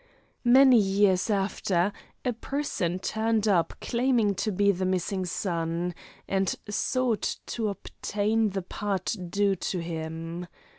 [0.49, 1.93] "Many years after,
[2.25, 5.93] a person turned up claiming to be the missing son,
[6.27, 10.47] and sought to obtain the part due to him.